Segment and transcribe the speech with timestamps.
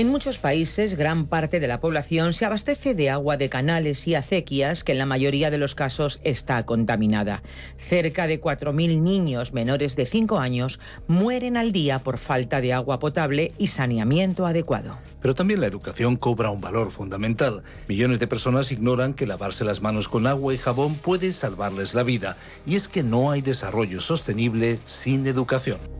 [0.00, 4.14] En muchos países, gran parte de la población se abastece de agua de canales y
[4.14, 7.42] acequias que en la mayoría de los casos está contaminada.
[7.76, 12.98] Cerca de 4.000 niños menores de 5 años mueren al día por falta de agua
[12.98, 14.96] potable y saneamiento adecuado.
[15.20, 17.62] Pero también la educación cobra un valor fundamental.
[17.86, 22.04] Millones de personas ignoran que lavarse las manos con agua y jabón puede salvarles la
[22.04, 22.38] vida.
[22.64, 25.99] Y es que no hay desarrollo sostenible sin educación.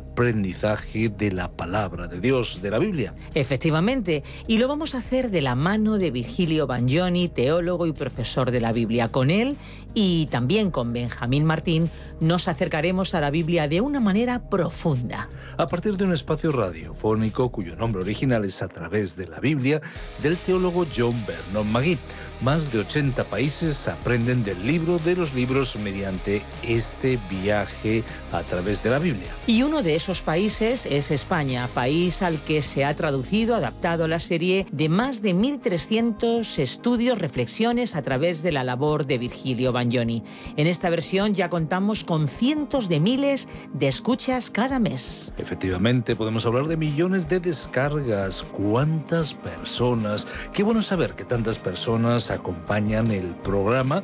[0.01, 3.13] aprendizaje de la palabra de Dios, de la Biblia.
[3.33, 8.51] Efectivamente, y lo vamos a hacer de la mano de Virgilio Bagnoni, teólogo y profesor
[8.51, 9.09] de la Biblia.
[9.09, 9.57] Con él
[9.93, 11.89] y también con Benjamín Martín
[12.19, 15.29] nos acercaremos a la Biblia de una manera profunda.
[15.57, 19.81] A partir de un espacio radiofónico cuyo nombre original es A través de la Biblia,
[20.21, 21.97] del teólogo John Vernon Magui.
[22.41, 28.81] Más de 80 países aprenden del libro de los libros mediante este viaje a través
[28.81, 29.29] de la Biblia.
[29.45, 34.17] Y uno de esos países es España, país al que se ha traducido, adaptado la
[34.17, 40.23] serie de más de 1.300 estudios, reflexiones a través de la labor de Virgilio Bagnoni.
[40.57, 45.31] En esta versión ya contamos con cientos de miles de escuchas cada mes.
[45.37, 48.43] Efectivamente, podemos hablar de millones de descargas.
[48.43, 50.27] ¿Cuántas personas?
[50.53, 54.03] Qué bueno saber que tantas personas acompañan el programa.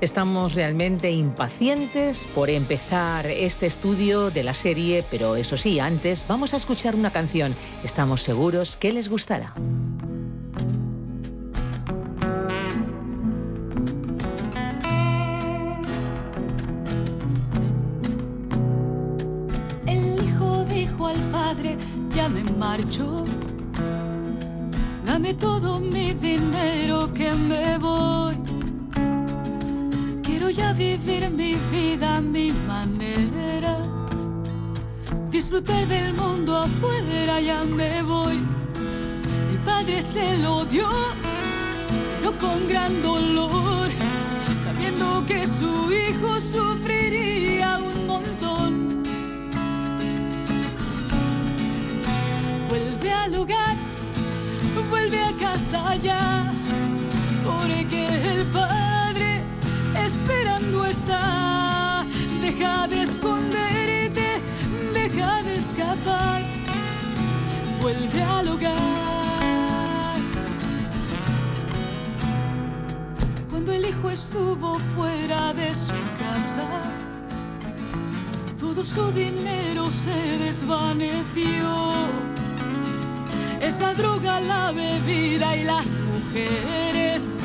[0.00, 6.54] Estamos realmente impacientes por empezar este estudio de la serie, pero eso sí, antes vamos
[6.54, 7.54] a escuchar una canción.
[7.84, 9.54] Estamos seguros que les gustará.
[19.86, 21.76] El hijo dijo al padre,
[22.14, 23.24] ya me marcho.
[25.04, 28.36] Dame todo mi dinero que me voy.
[30.48, 33.76] Quiero ya vivir mi vida a mi manera.
[35.30, 38.38] Disfrutar del mundo afuera, ya me voy.
[39.50, 40.88] Mi padre se lo dio,
[42.18, 43.88] pero con gran dolor,
[44.64, 47.27] sabiendo que su hijo sufriría
[67.80, 68.74] vuelve al hogar.
[73.50, 76.66] Cuando el hijo estuvo fuera de su casa,
[78.60, 81.92] todo su dinero se desvaneció.
[83.60, 87.38] Esa droga, la bebida y las mujeres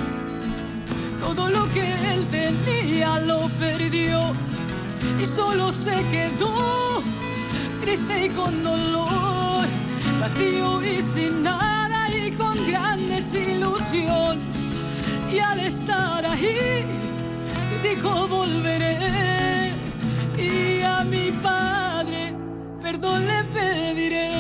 [1.24, 4.19] todo lo que él tenía lo perdió
[5.19, 6.93] y solo se quedó
[7.83, 9.65] triste y con dolor,
[10.19, 14.39] vacío y sin nada y con gran desilusión.
[15.31, 16.85] Y al estar ahí
[17.68, 19.71] se dijo volveré
[20.38, 22.33] y a mi padre
[22.81, 24.31] perdón le pediré.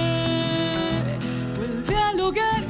[1.55, 2.63] Vuelve al hogar,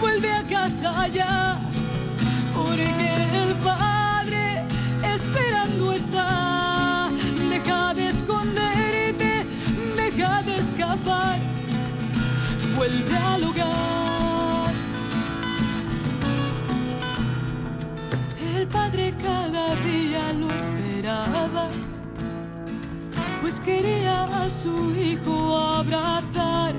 [0.00, 1.58] vuelve a casa ya
[2.54, 2.88] porque
[3.42, 4.64] el Padre
[5.02, 6.67] esperando está.
[12.76, 14.72] Vuelve al hogar.
[18.56, 21.68] El padre cada día lo esperaba,
[23.40, 26.74] pues quería a su hijo abrazar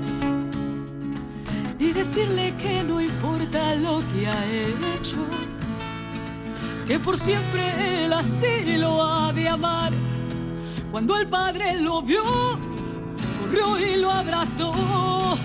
[1.78, 5.20] y decirle que no importa lo que ha hecho,
[6.86, 9.92] que por siempre él así lo ha de amar.
[10.90, 12.22] Cuando el padre lo vio,
[13.50, 15.38] corrió y lo abrazó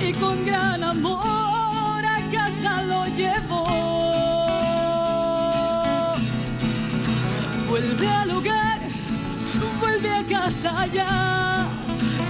[0.00, 3.64] y con gran amor a casa lo llevó.
[7.68, 8.78] Vuelve al hogar,
[9.80, 11.66] vuelve a casa ya,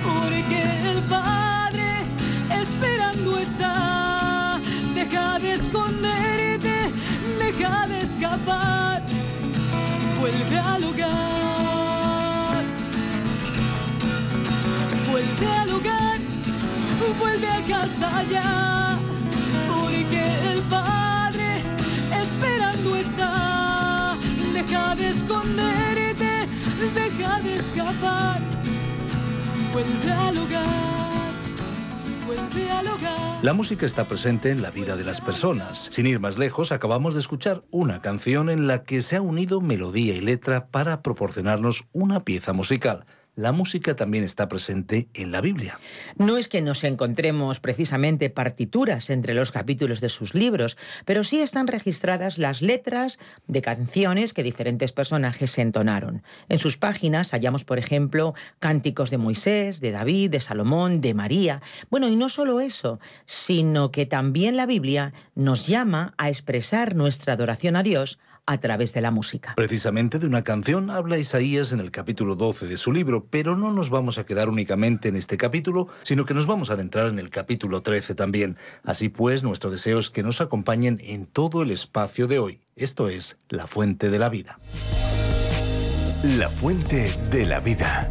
[0.05, 2.05] porque el padre
[2.51, 4.59] esperando está.
[4.95, 6.91] Deja de esconderte,
[7.39, 9.03] deja de escapar,
[10.21, 11.78] vuelve al hogar.
[15.19, 16.19] Vuelve al hogar,
[17.19, 18.97] vuelve a casa ya,
[19.67, 20.23] porque
[20.53, 21.61] el Padre
[22.23, 24.17] esperando está.
[24.55, 26.47] Deja de esconderte,
[26.95, 28.39] deja de escapar,
[29.73, 31.33] vuelve al hogar,
[32.25, 33.43] vuelve al hogar.
[33.43, 35.89] La música está presente en la vida de las personas.
[35.91, 39.61] Sin ir más lejos, acabamos de escuchar una canción en la que se ha unido
[39.61, 43.05] melodía y letra para proporcionarnos una pieza musical.
[43.39, 45.79] La música también está presente en la Biblia.
[46.17, 51.39] No es que nos encontremos precisamente partituras entre los capítulos de sus libros, pero sí
[51.39, 56.25] están registradas las letras de canciones que diferentes personajes entonaron.
[56.49, 61.63] En sus páginas hallamos, por ejemplo, cánticos de Moisés, de David, de Salomón, de María.
[61.91, 67.35] Bueno, y no solo eso, sino que también la Biblia nos llama a expresar nuestra
[67.35, 68.19] adoración a Dios
[68.49, 69.53] a través de la música.
[69.57, 73.71] Precisamente de una canción habla Isaías en el capítulo 12 de su libro, pero no
[73.73, 77.19] nos vamos a quedar únicamente en este capítulo, sino que nos vamos a adentrar en
[77.19, 78.57] el capítulo 13 también.
[78.85, 82.63] Así pues, nuestro deseo es que nos acompañen en todo el espacio de hoy.
[82.75, 84.59] Esto es La Fuente de la Vida.
[86.39, 88.11] La Fuente de la Vida.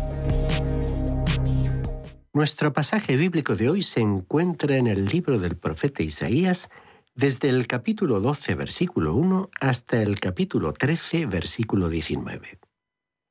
[2.31, 6.69] Nuestro pasaje bíblico de hoy se encuentra en el libro del profeta Isaías,
[7.17, 12.59] desde el capítulo 12, versículo 1, hasta el capítulo 13, versículo 19.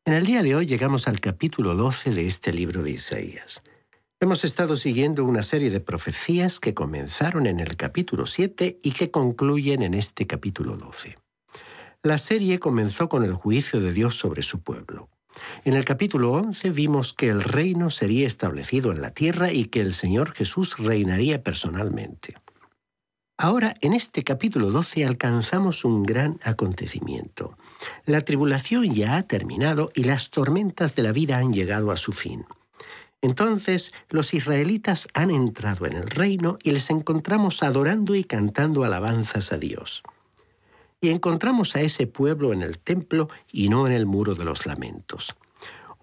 [0.04, 3.62] En el día de hoy llegamos al capítulo 12 de este libro de Isaías.
[4.18, 9.12] Hemos estado siguiendo una serie de profecías que comenzaron en el capítulo 7 y que
[9.12, 11.16] concluyen en este capítulo 12.
[12.02, 15.10] La serie comenzó con el juicio de Dios sobre su pueblo.
[15.64, 19.80] En el capítulo 11 vimos que el reino sería establecido en la tierra y que
[19.80, 22.34] el Señor Jesús reinaría personalmente.
[23.38, 27.58] Ahora, en este capítulo 12 alcanzamos un gran acontecimiento.
[28.06, 32.12] La tribulación ya ha terminado y las tormentas de la vida han llegado a su
[32.12, 32.46] fin.
[33.20, 39.52] Entonces los israelitas han entrado en el reino y les encontramos adorando y cantando alabanzas
[39.52, 40.02] a Dios.
[41.02, 44.64] Y encontramos a ese pueblo en el templo y no en el muro de los
[44.64, 45.36] lamentos.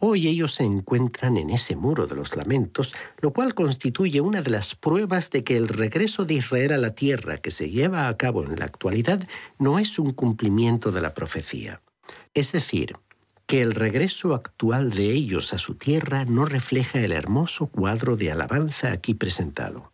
[0.05, 4.49] Hoy ellos se encuentran en ese muro de los lamentos, lo cual constituye una de
[4.49, 8.17] las pruebas de que el regreso de Israel a la tierra que se lleva a
[8.17, 9.25] cabo en la actualidad
[9.59, 11.81] no es un cumplimiento de la profecía.
[12.33, 12.97] Es decir,
[13.45, 18.29] que el regreso actual de ellos a su tierra no refleja el hermoso cuadro de
[18.29, 19.93] alabanza aquí presentado.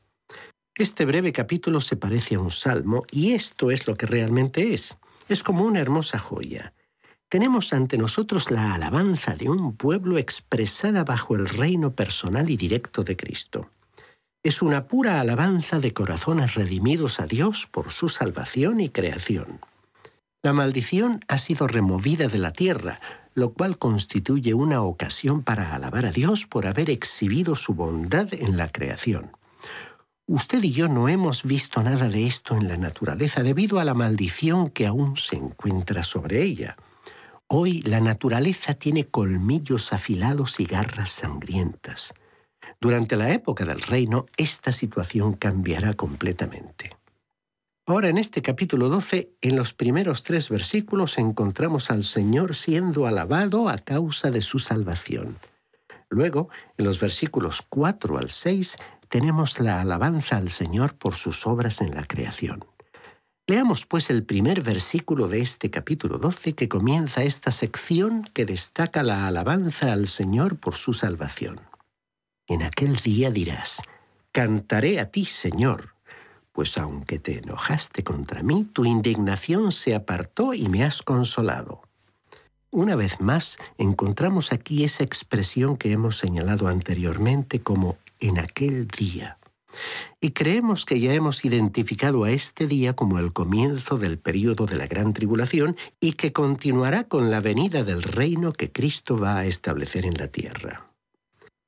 [0.73, 4.97] Este breve capítulo se parece a un salmo y esto es lo que realmente es.
[5.27, 6.73] Es como una hermosa joya
[7.29, 13.03] tenemos ante nosotros la alabanza de un pueblo expresada bajo el reino personal y directo
[13.03, 13.69] de Cristo.
[14.41, 19.61] Es una pura alabanza de corazones redimidos a Dios por su salvación y creación.
[20.41, 22.99] La maldición ha sido removida de la tierra,
[23.35, 28.57] lo cual constituye una ocasión para alabar a Dios por haber exhibido su bondad en
[28.57, 29.33] la creación.
[30.25, 33.93] Usted y yo no hemos visto nada de esto en la naturaleza debido a la
[33.93, 36.77] maldición que aún se encuentra sobre ella.
[37.51, 42.13] Hoy la naturaleza tiene colmillos afilados y garras sangrientas.
[42.79, 46.95] Durante la época del reino, esta situación cambiará completamente.
[47.87, 53.67] Ahora en este capítulo 12, en los primeros tres versículos encontramos al Señor siendo alabado
[53.67, 55.35] a causa de su salvación.
[56.07, 58.75] Luego, en los versículos 4 al 6,
[59.07, 62.63] tenemos la alabanza al Señor por sus obras en la creación.
[63.49, 69.01] Leamos pues el primer versículo de este capítulo 12 que comienza esta sección que destaca
[69.01, 71.59] la alabanza al Señor por su salvación.
[72.45, 73.81] En aquel día dirás,
[74.31, 75.95] Cantaré a ti, Señor,
[76.51, 81.81] pues aunque te enojaste contra mí, tu indignación se apartó y me has consolado.
[82.69, 89.38] Una vez más, encontramos aquí esa expresión que hemos señalado anteriormente como en aquel día.
[90.21, 94.75] Y creemos que ya hemos identificado a este día como el comienzo del período de
[94.75, 99.45] la gran tribulación y que continuará con la venida del reino que Cristo va a
[99.45, 100.89] establecer en la tierra.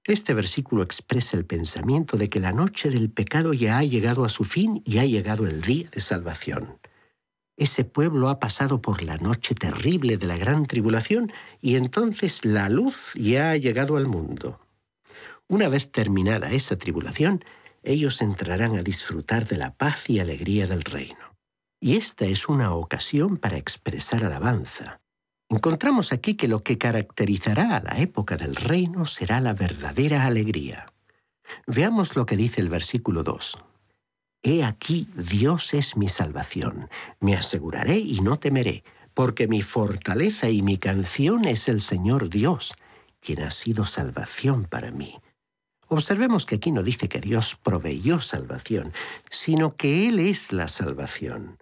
[0.03, 4.29] Este versículo expresa el pensamiento de que la noche del pecado ya ha llegado a
[4.29, 6.79] su fin y ha llegado el día de salvación.
[7.55, 11.31] Ese pueblo ha pasado por la noche terrible de la gran tribulación
[11.61, 14.59] y entonces la luz ya ha llegado al mundo.
[15.47, 17.43] Una vez terminada esa tribulación,
[17.83, 21.35] ellos entrarán a disfrutar de la paz y alegría del reino.
[21.79, 25.01] Y esta es una ocasión para expresar alabanza.
[25.49, 30.93] Encontramos aquí que lo que caracterizará a la época del reino será la verdadera alegría.
[31.67, 33.57] Veamos lo que dice el versículo 2.
[34.43, 38.83] He aquí Dios es mi salvación, me aseguraré y no temeré,
[39.13, 42.73] porque mi fortaleza y mi canción es el Señor Dios,
[43.19, 45.19] quien ha sido salvación para mí.
[45.93, 48.93] Observemos que aquí no dice que Dios proveyó salvación,
[49.29, 51.57] sino que Él es la salvación.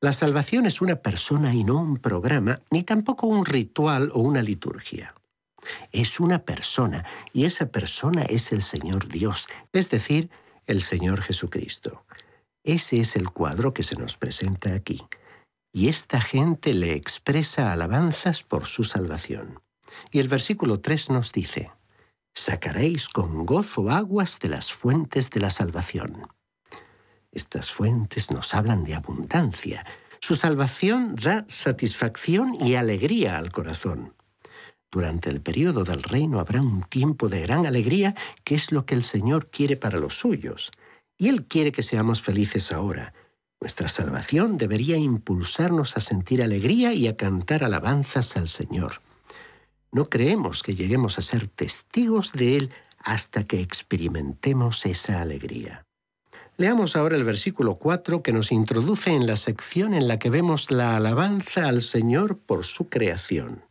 [0.00, 4.40] La salvación es una persona y no un programa, ni tampoco un ritual o una
[4.40, 5.16] liturgia.
[5.90, 10.30] Es una persona, y esa persona es el Señor Dios, es decir,
[10.66, 12.04] el Señor Jesucristo.
[12.62, 15.02] Ese es el cuadro que se nos presenta aquí.
[15.72, 19.60] Y esta gente le expresa alabanzas por su salvación.
[20.12, 21.72] Y el versículo 3 nos dice,
[22.34, 26.26] sacaréis con gozo aguas de las fuentes de la salvación.
[27.30, 29.84] Estas fuentes nos hablan de abundancia.
[30.20, 34.14] Su salvación da satisfacción y alegría al corazón.
[34.90, 38.94] Durante el periodo del reino habrá un tiempo de gran alegría que es lo que
[38.94, 40.70] el Señor quiere para los suyos.
[41.16, 43.14] Y Él quiere que seamos felices ahora.
[43.60, 49.00] Nuestra salvación debería impulsarnos a sentir alegría y a cantar alabanzas al Señor.
[49.92, 55.84] No creemos que lleguemos a ser testigos de Él hasta que experimentemos esa alegría.
[56.56, 60.70] Leamos ahora el versículo 4 que nos introduce en la sección en la que vemos
[60.70, 63.64] la alabanza al Señor por su creación.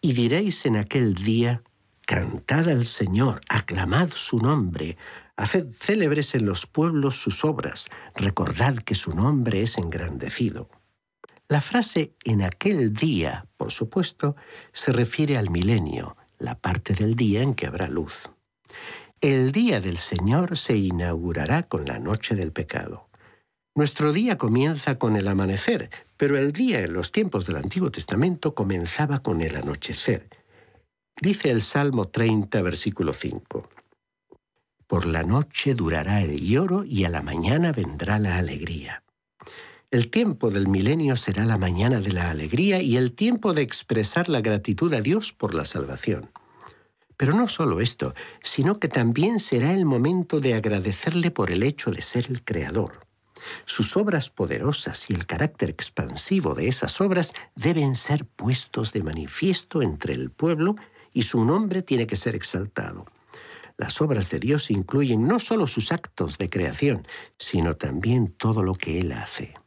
[0.00, 1.62] Y diréis en aquel día,
[2.06, 4.96] cantad al Señor, aclamad su nombre,
[5.36, 10.70] haced célebres en los pueblos sus obras, recordad que su nombre es engrandecido.
[11.50, 14.36] La frase en aquel día, por supuesto,
[14.72, 18.30] se refiere al milenio, la parte del día en que habrá luz.
[19.20, 23.08] El día del Señor se inaugurará con la noche del pecado.
[23.74, 28.54] Nuestro día comienza con el amanecer, pero el día en los tiempos del Antiguo Testamento
[28.54, 30.28] comenzaba con el anochecer.
[31.20, 33.68] Dice el Salmo 30, versículo 5.
[34.86, 39.02] Por la noche durará el lloro y a la mañana vendrá la alegría.
[39.92, 44.28] El tiempo del milenio será la mañana de la alegría y el tiempo de expresar
[44.28, 46.30] la gratitud a Dios por la salvación.
[47.16, 51.90] Pero no solo esto, sino que también será el momento de agradecerle por el hecho
[51.90, 53.00] de ser el Creador.
[53.64, 59.82] Sus obras poderosas y el carácter expansivo de esas obras deben ser puestos de manifiesto
[59.82, 60.76] entre el pueblo
[61.12, 63.06] y su nombre tiene que ser exaltado.
[63.76, 67.04] Las obras de Dios incluyen no solo sus actos de creación,
[67.38, 69.59] sino también todo lo que Él hace.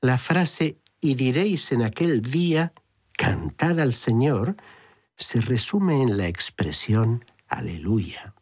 [0.00, 2.72] La frase y diréis en aquel día,
[3.16, 4.56] cantad al Señor,
[5.16, 8.34] se resume en la expresión aleluya.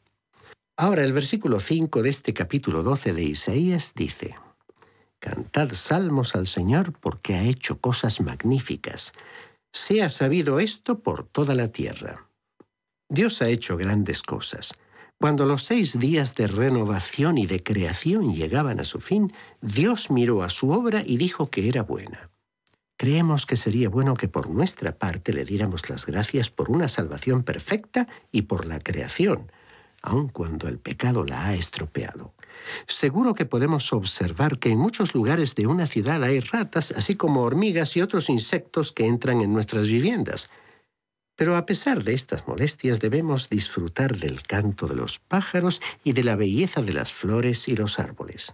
[0.77, 4.37] Ahora el versículo 5 de este capítulo 12 de Isaías dice,
[5.19, 9.13] Cantad salmos al Señor porque ha hecho cosas magníficas.
[9.73, 12.29] Sea sabido esto por toda la tierra.
[13.09, 14.75] Dios ha hecho grandes cosas.
[15.19, 19.33] Cuando los seis días de renovación y de creación llegaban a su fin,
[19.63, 22.31] Dios miró a su obra y dijo que era buena.
[22.99, 27.45] Creemos que sería bueno que por nuestra parte le diéramos las gracias por una salvación
[27.45, 29.51] perfecta y por la creación,
[30.03, 32.35] aun cuando el pecado la ha estropeado.
[32.87, 37.43] Seguro que podemos observar que en muchos lugares de una ciudad hay ratas, así como
[37.43, 40.51] hormigas y otros insectos que entran en nuestras viviendas.
[41.37, 46.25] Pero a pesar de estas molestias debemos disfrutar del canto de los pájaros y de
[46.25, 48.53] la belleza de las flores y los árboles.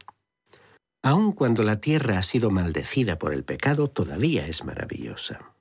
[1.03, 5.55] Aun cuando la tierra ha sido maldecida por el pecado, todavía es maravillosa.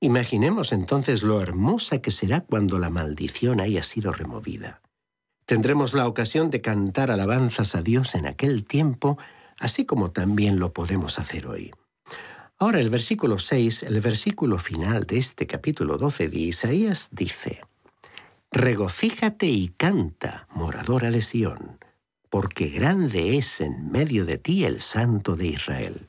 [0.00, 4.82] Imaginemos entonces lo hermosa que será cuando la maldición haya sido removida.
[5.46, 9.18] Tendremos la ocasión de cantar alabanzas a Dios en aquel tiempo,
[9.58, 11.72] así como también lo podemos hacer hoy.
[12.62, 17.60] Ahora el versículo 6, el versículo final de este capítulo 12 de Isaías dice,
[18.52, 21.80] Regocíjate y canta, moradora de Sión,
[22.30, 26.06] porque grande es en medio de ti el Santo de Israel.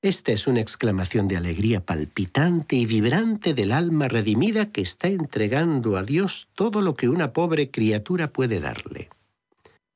[0.00, 5.98] Esta es una exclamación de alegría palpitante y vibrante del alma redimida que está entregando
[5.98, 9.10] a Dios todo lo que una pobre criatura puede darle.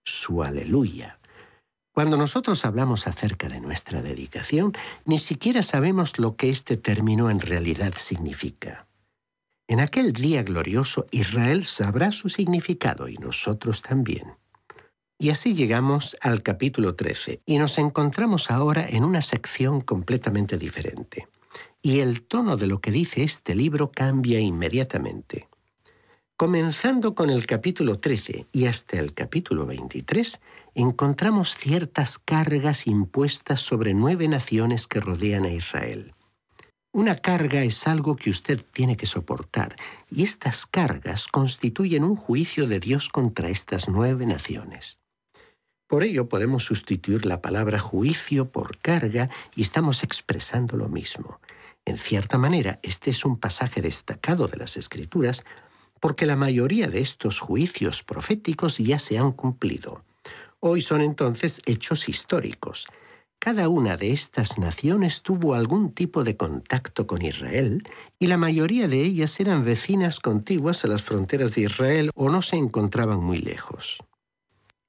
[0.04, 1.19] su aleluya.
[1.92, 4.72] Cuando nosotros hablamos acerca de nuestra dedicación,
[5.04, 8.86] ni siquiera sabemos lo que este término en realidad significa.
[9.66, 14.34] En aquel día glorioso Israel sabrá su significado y nosotros también.
[15.18, 21.28] Y así llegamos al capítulo 13 y nos encontramos ahora en una sección completamente diferente.
[21.82, 25.48] Y el tono de lo que dice este libro cambia inmediatamente.
[26.36, 30.40] Comenzando con el capítulo 13 y hasta el capítulo 23,
[30.74, 36.14] encontramos ciertas cargas impuestas sobre nueve naciones que rodean a Israel.
[36.92, 39.76] Una carga es algo que usted tiene que soportar,
[40.10, 44.98] y estas cargas constituyen un juicio de Dios contra estas nueve naciones.
[45.86, 51.40] Por ello podemos sustituir la palabra juicio por carga y estamos expresando lo mismo.
[51.84, 55.44] En cierta manera, este es un pasaje destacado de las Escrituras
[56.00, 60.04] porque la mayoría de estos juicios proféticos ya se han cumplido.
[60.62, 62.86] Hoy son entonces hechos históricos.
[63.38, 67.82] Cada una de estas naciones tuvo algún tipo de contacto con Israel
[68.18, 72.42] y la mayoría de ellas eran vecinas contiguas a las fronteras de Israel o no
[72.42, 74.04] se encontraban muy lejos.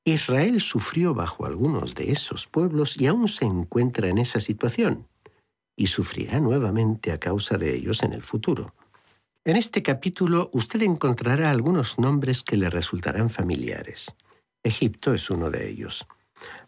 [0.04, 5.08] Israel sufrió bajo algunos de esos pueblos y aún se encuentra en esa situación,
[5.78, 8.74] y sufrirá nuevamente a causa de ellos en el futuro.
[9.46, 14.13] En este capítulo usted encontrará algunos nombres que le resultarán familiares.
[14.63, 16.06] Egipto es uno de ellos.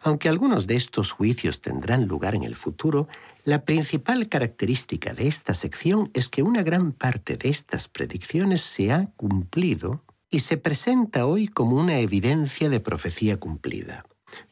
[0.00, 3.08] Aunque algunos de estos juicios tendrán lugar en el futuro,
[3.44, 8.92] la principal característica de esta sección es que una gran parte de estas predicciones se
[8.92, 14.04] ha cumplido y se presenta hoy como una evidencia de profecía cumplida.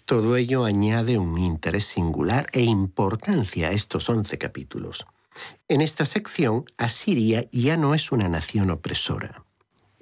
[0.04, 5.06] Todo ello añade un interés singular e importancia a estos once capítulos.
[5.68, 9.44] En esta sección, Asiria ya no es una nación opresora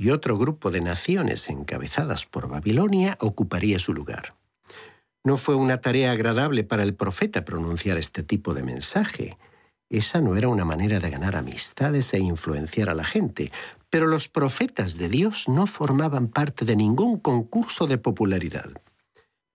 [0.00, 4.34] y otro grupo de naciones encabezadas por Babilonia ocuparía su lugar.
[5.22, 9.36] No fue una tarea agradable para el profeta pronunciar este tipo de mensaje.
[9.90, 13.52] Esa no era una manera de ganar amistades e influenciar a la gente,
[13.90, 18.72] pero los profetas de Dios no formaban parte de ningún concurso de popularidad.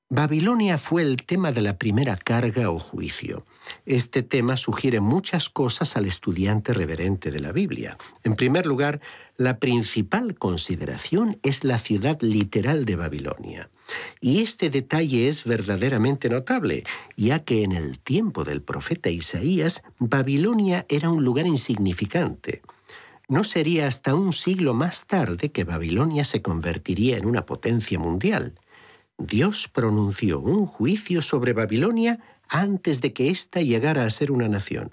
[0.09, 3.43] Babilonia fue el tema de la primera carga o juicio.
[3.87, 7.97] Este tema sugiere muchas cosas al estudiante reverente de la Biblia.
[8.23, 9.01] En primer lugar,
[9.35, 13.71] la principal consideración es la ciudad literal de Babilonia.
[14.21, 16.83] Y este detalle es verdaderamente notable,
[17.17, 22.61] ya que en el tiempo del profeta Isaías, Babilonia era un lugar insignificante.
[23.27, 28.53] No sería hasta un siglo más tarde que Babilonia se convertiría en una potencia mundial.
[29.17, 34.89] Dios pronunció un juicio sobre Babilonia antes de que ésta llegara a ser una nación.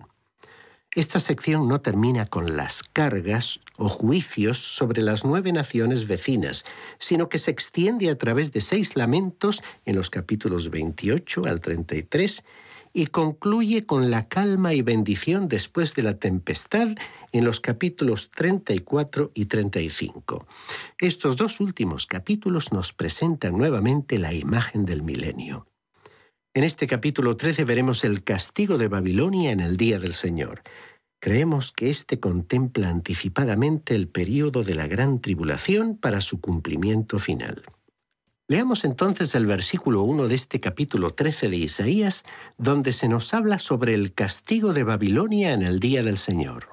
[0.95, 6.65] Esta sección no termina con las cargas o juicios sobre las nueve naciones vecinas,
[6.99, 12.45] sino que se extiende a través de seis lamentos en los capítulos 28 al 33
[12.93, 16.89] y concluye con la calma y bendición después de la tempestad
[17.33, 20.47] en los capítulos 34 y 35.
[20.99, 25.67] Estos dos últimos capítulos nos presentan nuevamente la imagen del milenio.
[26.55, 30.63] En este capítulo 13 veremos el castigo de Babilonia en el día del Señor.
[31.19, 37.63] Creemos que éste contempla anticipadamente el período de la gran tribulación para su cumplimiento final.
[38.49, 42.25] Leamos entonces el versículo 1 de este capítulo 13 de Isaías,
[42.59, 46.69] donde se nos habla sobre el castigo de Babilonia en el día del Señor.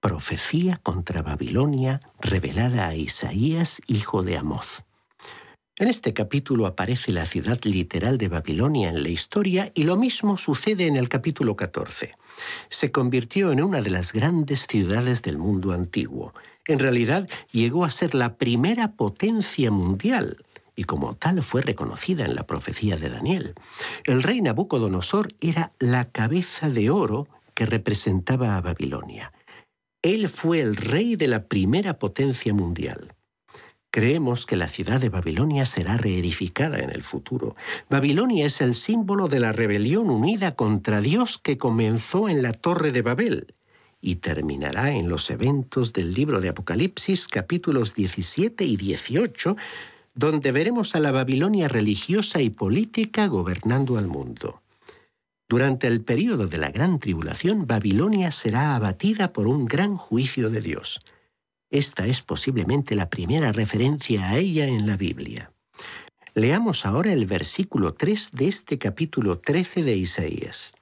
[0.00, 4.84] Profecía contra Babilonia revelada a Isaías, hijo de Amoz.
[5.76, 10.36] En este capítulo aparece la ciudad literal de Babilonia en la historia y lo mismo
[10.36, 12.14] sucede en el capítulo 14.
[12.68, 16.34] Se convirtió en una de las grandes ciudades del mundo antiguo.
[16.66, 20.36] En realidad llegó a ser la primera potencia mundial
[20.74, 23.54] y como tal fue reconocida en la profecía de Daniel.
[24.04, 29.32] El rey Nabucodonosor era la cabeza de oro que representaba a Babilonia.
[30.02, 33.14] Él fue el rey de la primera potencia mundial.
[33.90, 37.54] Creemos que la ciudad de Babilonia será reedificada en el futuro.
[37.90, 42.90] Babilonia es el símbolo de la rebelión unida contra Dios que comenzó en la Torre
[42.90, 43.54] de Babel
[44.00, 49.56] y terminará en los eventos del libro de Apocalipsis capítulos 17 y 18,
[50.14, 54.62] donde veremos a la Babilonia religiosa y política gobernando al mundo.
[55.48, 60.60] Durante el período de la gran tribulación, Babilonia será abatida por un gran juicio de
[60.60, 61.00] Dios.
[61.70, 65.52] Esta es posiblemente la primera referencia a ella en la Biblia.
[66.34, 70.74] Leamos ahora el versículo 3 de este capítulo 13 de Isaías.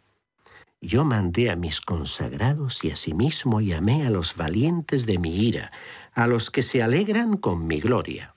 [0.80, 5.72] Yo mandé a mis consagrados y asimismo llamé a los valientes de mi ira,
[6.12, 8.34] a los que se alegran con mi gloria.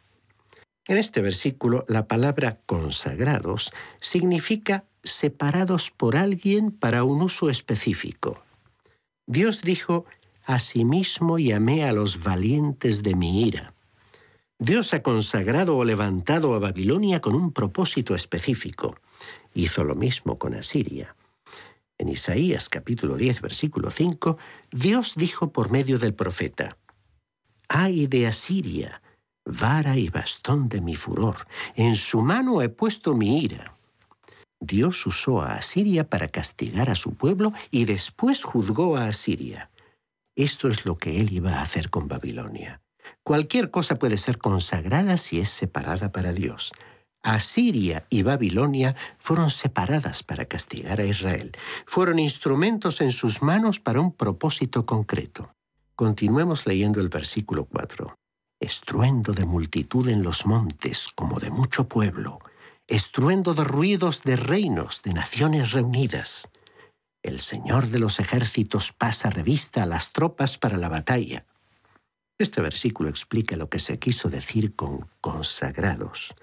[0.86, 8.44] En este versículo, la palabra consagrados significa separados por alguien para un uso específico.
[9.26, 10.06] Dios dijo,
[10.46, 13.74] Asimismo llamé a los valientes de mi ira.
[14.60, 18.98] Dios ha consagrado o levantado a Babilonia con un propósito específico.
[19.54, 21.16] Hizo lo mismo con Asiria.
[21.98, 24.38] En Isaías capítulo 10, versículo 5,
[24.72, 26.76] Dios dijo por medio del profeta,
[27.70, 29.02] Ay de Asiria,
[29.46, 33.74] vara y bastón de mi furor, en su mano he puesto mi ira.
[34.60, 39.70] Dios usó a Asiria para castigar a su pueblo y después juzgó a Asiria.
[40.36, 42.82] Esto es lo que él iba a hacer con Babilonia.
[43.24, 46.72] Cualquier cosa puede ser consagrada si es separada para Dios.
[47.24, 51.52] Asiria y Babilonia fueron separadas para castigar a Israel.
[51.86, 55.54] Fueron instrumentos en sus manos para un propósito concreto.
[55.96, 58.16] Continuemos leyendo el versículo 4.
[58.64, 62.40] Estruendo de multitud en los montes, como de mucho pueblo.
[62.88, 66.50] Estruendo de ruidos de reinos, de naciones reunidas.
[67.24, 71.46] El Señor de los ejércitos pasa revista a las tropas para la batalla.
[72.38, 76.34] Este versículo explica lo que se quiso decir con consagrados.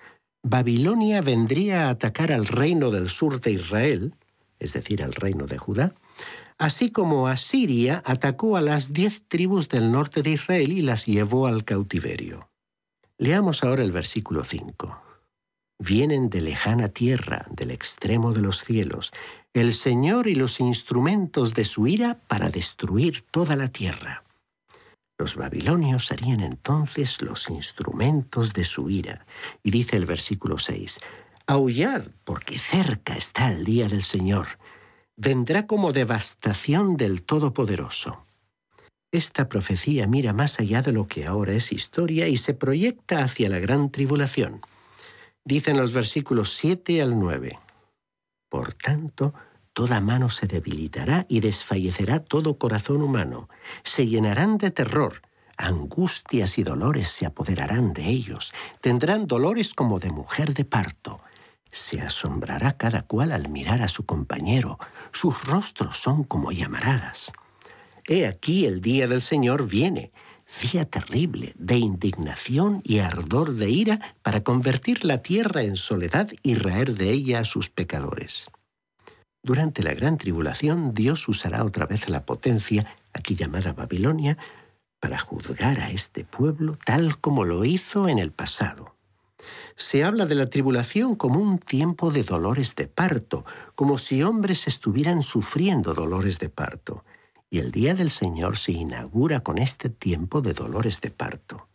[0.43, 4.13] Babilonia vendría a atacar al reino del sur de Israel,
[4.59, 5.95] es decir, al reino de Judá,
[6.61, 11.47] así como Asiria atacó a las diez tribus del norte de Israel y las llevó
[11.47, 12.51] al cautiverio.
[13.17, 15.03] Leamos ahora el versículo 5.
[15.79, 19.11] Vienen de lejana tierra, del extremo de los cielos,
[19.55, 24.23] el Señor y los instrumentos de su ira para destruir toda la tierra.
[25.19, 29.25] Los babilonios serían entonces los instrumentos de su ira.
[29.63, 31.01] Y dice el versículo 6,
[31.47, 34.60] Aullad, porque cerca está el día del Señor.
[35.23, 38.23] Vendrá como devastación del Todopoderoso.
[39.13, 43.51] Esta profecía mira más allá de lo que ahora es historia y se proyecta hacia
[43.51, 44.63] la gran tribulación.
[45.45, 47.59] Dicen los versículos 7 al 9.
[48.49, 49.35] Por tanto,
[49.75, 53.51] toda mano se debilitará y desfallecerá todo corazón humano.
[53.85, 55.21] Se llenarán de terror,
[55.59, 58.55] angustias y dolores se apoderarán de ellos.
[58.81, 61.21] Tendrán dolores como de mujer de parto.
[61.71, 64.79] Se asombrará cada cual al mirar a su compañero.
[65.13, 67.33] Sus rostros son como llamaradas.
[68.07, 70.13] He aquí el día del Señor viene,
[70.73, 76.55] día terrible de indignación y ardor de ira para convertir la tierra en soledad y
[76.55, 78.51] raer de ella a sus pecadores.
[79.43, 84.37] Durante la gran tribulación Dios usará otra vez la potencia, aquí llamada Babilonia,
[84.99, 88.97] para juzgar a este pueblo tal como lo hizo en el pasado.
[89.77, 94.67] Se habla de la tribulación como un tiempo de dolores de parto, como si hombres
[94.67, 97.05] estuvieran sufriendo dolores de parto
[97.51, 101.69] y el día del Señor se inaugura con este tiempo de dolores de parto.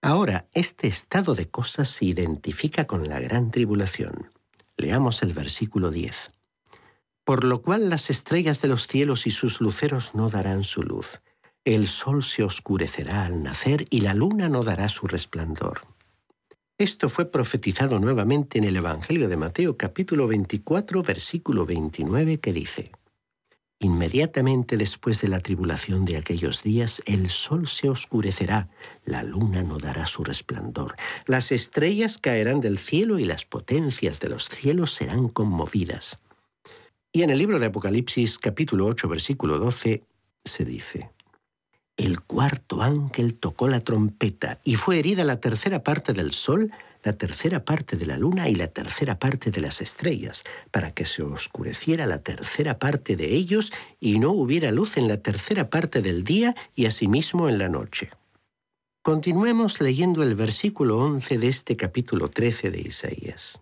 [0.00, 4.30] Ahora, este estado de cosas se identifica con la gran tribulación.
[4.76, 6.30] Leamos el versículo 10.
[7.24, 11.18] Por lo cual las estrellas de los cielos y sus luceros no darán su luz.
[11.64, 15.82] El sol se oscurecerá al nacer y la luna no dará su resplandor.
[16.80, 22.92] Esto fue profetizado nuevamente en el Evangelio de Mateo capítulo 24 versículo 29 que dice,
[23.80, 28.68] Inmediatamente después de la tribulación de aquellos días, el sol se oscurecerá,
[29.04, 30.94] la luna no dará su resplandor,
[31.26, 36.18] las estrellas caerán del cielo y las potencias de los cielos serán conmovidas.
[37.10, 40.04] Y en el libro de Apocalipsis capítulo 8 versículo 12
[40.44, 41.10] se dice,
[41.98, 46.70] El cuarto ángel tocó la trompeta y fue herida la tercera parte del sol,
[47.02, 51.04] la tercera parte de la luna y la tercera parte de las estrellas, para que
[51.04, 56.00] se oscureciera la tercera parte de ellos y no hubiera luz en la tercera parte
[56.00, 58.10] del día y asimismo en la noche.
[59.02, 63.58] Continuemos leyendo el versículo 11 de este capítulo 13 de Isaías.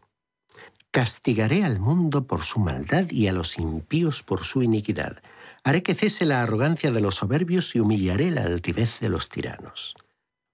[0.91, 5.23] Castigaré al mundo por su maldad y a los impíos por su iniquidad.
[5.67, 9.97] Haré que cese la arrogancia de los soberbios y humillaré la altivez de los tiranos.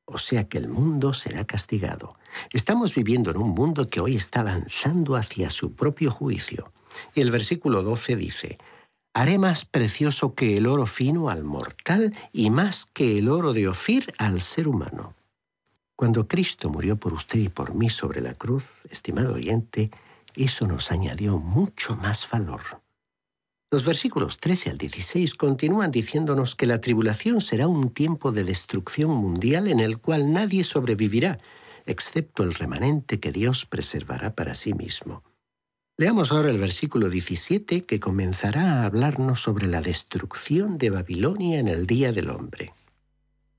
[0.06, 2.16] O sea que el mundo será castigado
[2.50, 6.72] Estamos viviendo en un mundo que hoy está avanzando hacia su propio juicio.
[7.14, 8.58] Y el versículo 12 dice,
[9.14, 13.68] Haré más precioso que el oro fino al mortal y más que el oro de
[13.68, 15.14] Ofir al ser humano.
[15.94, 19.90] Cuando Cristo murió por usted y por mí sobre la cruz, estimado oyente,
[20.34, 22.81] eso nos añadió mucho más valor.
[23.72, 29.12] Los versículos 13 al 16 continúan diciéndonos que la tribulación será un tiempo de destrucción
[29.12, 31.38] mundial en el cual nadie sobrevivirá,
[31.86, 35.24] excepto el remanente que Dios preservará para sí mismo.
[35.96, 41.68] Leamos ahora el versículo 17 que comenzará a hablarnos sobre la destrucción de Babilonia en
[41.68, 42.74] el día del hombre.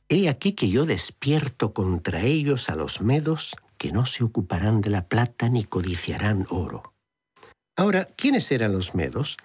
[0.09, 4.91] He aquí que yo despierto contra ellos a los medos que no se ocuparán de
[4.91, 6.93] la plata ni codiciarán oro.
[7.75, 9.37] Ahora, ¿quiénes eran los medos?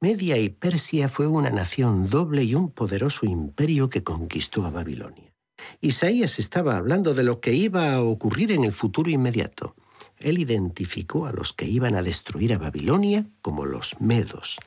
[0.00, 5.32] Media y Persia fue una nación doble y un poderoso imperio que conquistó a Babilonia.
[5.80, 9.74] Isaías estaba hablando de lo que iba a ocurrir en el futuro inmediato.
[10.18, 14.58] Él identificó a los que iban a destruir a Babilonia como los medos.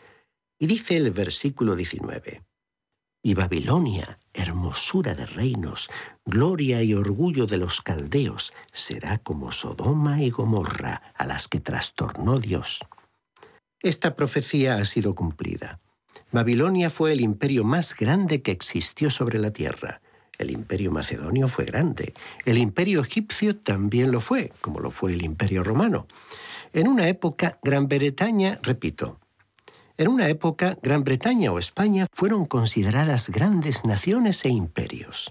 [0.57, 2.41] Y dice el versículo 19,
[3.21, 5.91] Y Babilonia, hermosura de reinos,
[6.25, 12.39] gloria y orgullo de los caldeos, será como Sodoma y Gomorra, a las que trastornó
[12.39, 12.79] Dios.
[13.81, 15.79] Esta profecía ha sido cumplida.
[16.31, 20.01] Babilonia fue el imperio más grande que existió sobre la tierra.
[20.37, 22.13] El imperio macedonio fue grande.
[22.45, 26.07] El imperio egipcio también lo fue, como lo fue el imperio romano.
[26.73, 29.19] En una época, Gran Bretaña, repito,
[29.99, 35.29] en una época, Gran Bretaña o España fueron consideradas grandes naciones e imperios.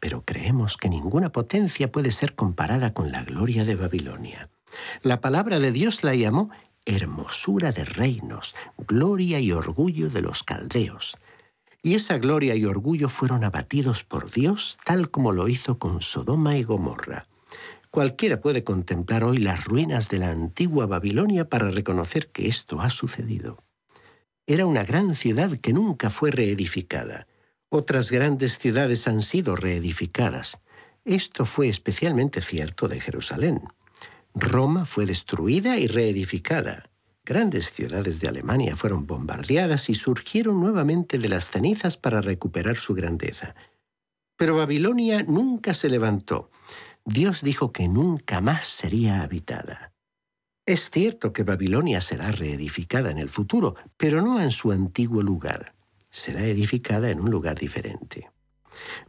[0.00, 4.50] Pero creemos que ninguna potencia puede ser comparada con la gloria de Babilonia.
[5.02, 6.50] La palabra de Dios la llamó
[6.86, 8.54] hermosura de reinos,
[8.86, 11.16] gloria y orgullo de los caldeos.
[11.82, 16.56] Y esa gloria y orgullo fueron abatidos por Dios tal como lo hizo con Sodoma
[16.56, 17.26] y Gomorra.
[17.90, 22.90] Cualquiera puede contemplar hoy las ruinas de la antigua Babilonia para reconocer que esto ha
[22.90, 23.62] sucedido.
[24.46, 27.26] Era una gran ciudad que nunca fue reedificada.
[27.68, 30.58] Otras grandes ciudades han sido reedificadas.
[31.04, 33.62] Esto fue especialmente cierto de Jerusalén.
[34.34, 36.90] Roma fue destruida y reedificada.
[37.24, 42.94] Grandes ciudades de Alemania fueron bombardeadas y surgieron nuevamente de las cenizas para recuperar su
[42.94, 43.54] grandeza.
[44.36, 46.50] Pero Babilonia nunca se levantó.
[47.04, 49.92] Dios dijo que nunca más sería habitada.
[50.66, 55.74] Es cierto que Babilonia será reedificada en el futuro, pero no en su antiguo lugar.
[56.10, 58.33] Será edificada en un lugar diferente.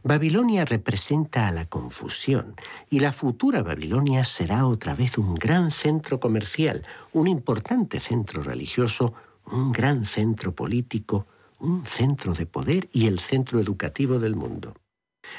[0.02, 2.54] Babilonia representa a la confusión
[2.90, 9.14] y la futura Babilonia será otra vez un gran centro comercial, un importante centro religioso,
[9.46, 11.26] un gran centro político,
[11.58, 14.74] un centro de poder y el centro educativo del mundo.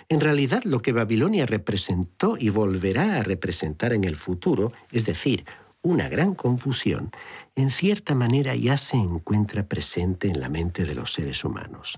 [0.09, 5.45] En realidad lo que Babilonia representó y volverá a representar en el futuro, es decir,
[5.81, 7.11] una gran confusión,
[7.55, 11.97] en cierta manera ya se encuentra presente en la mente de los seres humanos.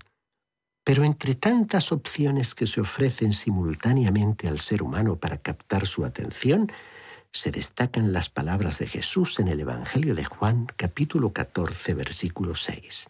[0.89, 6.71] Pero entre tantas opciones que se ofrecen simultáneamente al ser humano para captar su atención,
[7.31, 13.07] se destacan las palabras de Jesús en el Evangelio de Juan capítulo 14 versículo 6.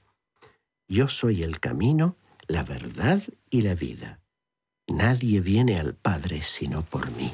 [0.89, 2.17] Yo soy el camino,
[2.49, 4.19] la verdad y la vida.
[4.89, 7.33] Nadie viene al Padre sino por mí.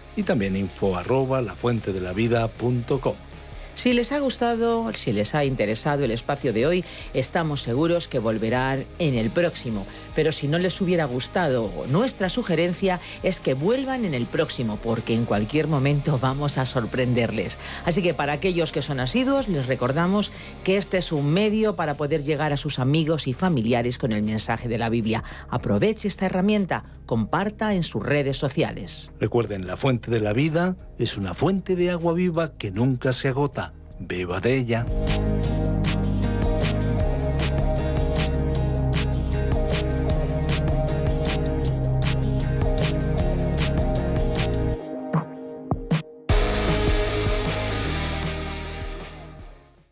[0.21, 3.15] y también info arroba lafuentedelavida.com.
[3.73, 8.19] Si les ha gustado, si les ha interesado el espacio de hoy, estamos seguros que
[8.19, 9.87] volverán en el próximo.
[10.15, 15.13] Pero si no les hubiera gustado, nuestra sugerencia es que vuelvan en el próximo, porque
[15.13, 17.57] en cualquier momento vamos a sorprenderles.
[17.85, 20.31] Así que para aquellos que son asiduos, les recordamos
[20.63, 24.23] que este es un medio para poder llegar a sus amigos y familiares con el
[24.23, 25.23] mensaje de la Biblia.
[25.49, 29.11] Aproveche esta herramienta, comparta en sus redes sociales.
[29.19, 33.29] Recuerden, la fuente de la vida es una fuente de agua viva que nunca se
[33.29, 33.73] agota.
[33.99, 34.85] Beba de ella.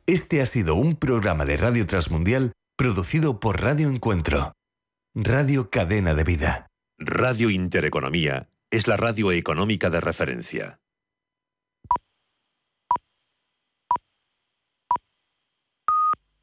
[0.10, 4.54] Este ha sido un programa de Radio Transmundial producido por Radio Encuentro,
[5.14, 6.66] Radio Cadena de Vida.
[6.98, 10.80] Radio Intereconomía es la radio económica de referencia.